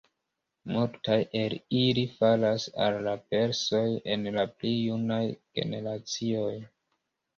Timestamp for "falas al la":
2.15-3.13